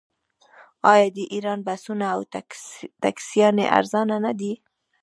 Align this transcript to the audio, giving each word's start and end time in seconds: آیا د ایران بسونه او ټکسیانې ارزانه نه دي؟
آیا 0.91 1.07
د 1.17 1.19
ایران 1.33 1.59
بسونه 1.67 2.05
او 2.15 2.19
ټکسیانې 3.03 3.65
ارزانه 3.77 4.17
نه 4.25 4.31
دي؟ 4.39 4.53